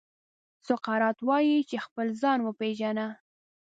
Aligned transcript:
سقراط 0.67 1.17
وايي 1.27 1.57
چې 1.69 1.77
خپل 1.85 2.07
ځان 2.21 2.39
وپېژنه. 2.43 3.07